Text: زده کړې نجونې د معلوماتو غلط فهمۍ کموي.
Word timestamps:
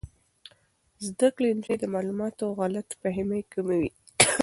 زده 1.07 1.27
کړې 1.35 1.49
نجونې 1.57 1.77
د 1.79 1.85
معلوماتو 1.93 2.45
غلط 2.59 2.87
فهمۍ 3.01 3.41
کموي. 3.53 3.89